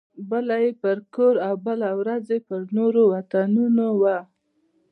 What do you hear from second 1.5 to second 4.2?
بله ورځ یې پر نورو وطنونو وه.